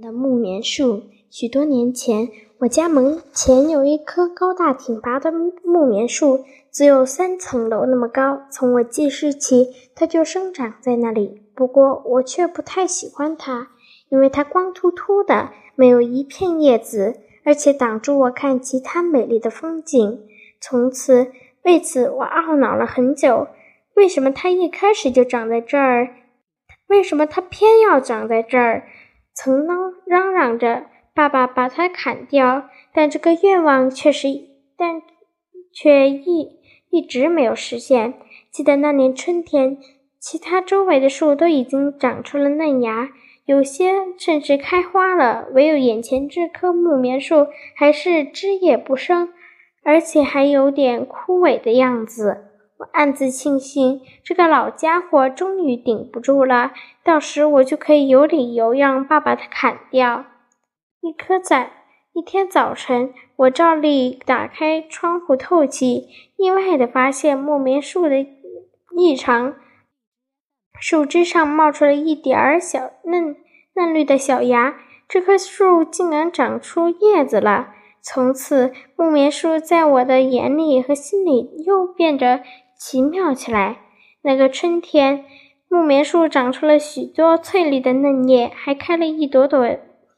[0.00, 1.02] 的木棉树。
[1.30, 8.42] 许多年前，我家门前有一棵高大挺拔的木棉树，只有三层楼那么高。
[8.50, 11.42] 从我记事起，它就生长在那里。
[11.54, 13.68] 不过，我却不太喜欢它，
[14.08, 20.20] 因为它光秃秃的，没有一片叶子，而且挡住我看其他美丽的风景。
[20.60, 21.30] 从此，
[21.62, 23.48] 为此我懊恼了很久：
[23.94, 26.16] 为什么它一开始就长在这儿？
[26.88, 28.84] 为什么它偏要长在这儿？
[29.42, 29.66] 曾
[30.04, 30.84] 嚷嚷着。
[31.14, 34.28] 爸爸把它砍掉，但这个愿望却是，
[34.76, 35.00] 但
[35.72, 36.58] 却一
[36.90, 38.14] 一直没有实现。
[38.50, 39.78] 记得那年春天，
[40.18, 43.10] 其他周围的树都已经长出了嫩芽，
[43.46, 49.30] 有些甚至开花了，唯有眼前这棵木棉树还是枝叶不生，
[49.82, 52.49] 而且还有点枯萎的样子。
[52.80, 56.72] 我暗自庆幸，这个老家伙终于顶不住了，
[57.04, 60.24] 到时我就可以有理由让爸爸他砍掉。
[61.02, 61.72] 一颗在
[62.14, 66.08] 一天早晨，我照例打开窗户透气，
[66.38, 68.26] 意外地发现木棉树的
[68.96, 69.56] 异常，
[70.80, 73.36] 树枝上冒出了一点儿小嫩
[73.74, 74.76] 嫩绿的小芽。
[75.06, 77.74] 这棵树竟然长出叶子了！
[78.00, 82.40] 从此，木棉树在我的眼里和心里又变得
[82.80, 83.76] 奇妙起来。
[84.22, 85.26] 那个春天，
[85.68, 89.76] 木棉树长出了许多翠绿的嫩叶，还开了一朵朵。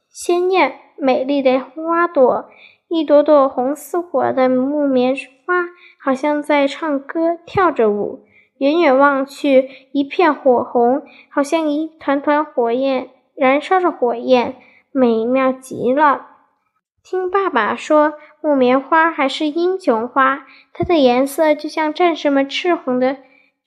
[0.09, 2.45] 鲜艳美丽的花朵，
[2.87, 5.13] 一朵朵红似火的木棉
[5.45, 5.65] 花，
[6.01, 8.23] 好像在唱歌、跳着舞。
[8.59, 14.55] 远远望去，一片火红，好像一团团火焰燃烧着火焰，
[14.93, 16.27] 美妙极了。
[17.03, 23.17] 听爸爸说，木棉花还是英雄花，它的颜色就像战士们赤红的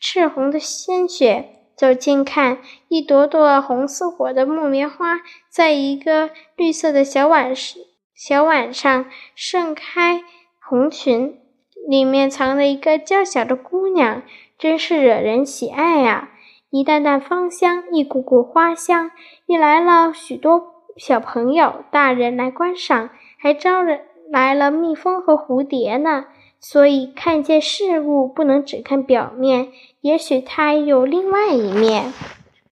[0.00, 1.50] 赤红的鲜血。
[1.76, 2.56] 走近看，
[2.88, 5.20] 一朵朵红似火的木棉花，
[5.50, 7.52] 在一个绿色的小碗
[8.14, 10.22] 小碗上盛开
[10.66, 11.38] 红裙，
[11.86, 14.22] 里面藏着一个娇小的姑娘，
[14.58, 16.30] 真是惹人喜爱呀！
[16.70, 19.10] 一担担芳香，一股股花香，
[19.44, 26.26] 引来了许多小朋友、大人来观赏，还招人来了蜜蜂和蝴蝶呢。
[26.58, 29.68] 所以，看见事物不能只看表面，
[30.00, 32.12] 也许它有另外一面。